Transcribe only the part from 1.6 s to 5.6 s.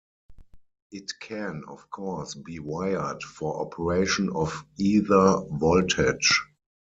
of course, be wired for operation off either